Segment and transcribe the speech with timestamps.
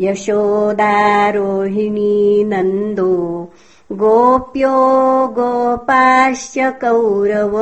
[0.00, 3.50] यशोदारोहिणी नन्दो
[3.92, 7.56] गोप्यो गोपाश्च कौरव।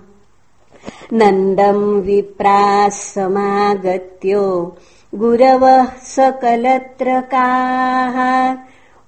[1.13, 4.77] नन्दम् विप्राः समागत्यो
[5.15, 8.56] गुरवः सकलत्रकाः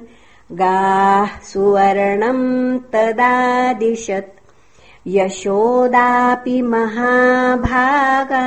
[0.52, 4.40] गाः सुवर्णम् तदादिशत्।
[5.08, 8.46] यशोदापि महाभागा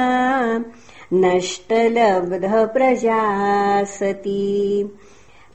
[1.12, 3.22] नष्टलब्धप्रजा
[3.84, 4.84] सती